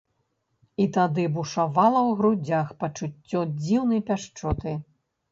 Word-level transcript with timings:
І 0.83 0.85
тады 0.93 1.25
бушавала 1.33 1.99
ў 1.99 2.11
грудзях 2.21 2.71
пачуццё 2.81 3.43
дзіўнай 3.59 4.01
пяшчоты. 4.09 4.73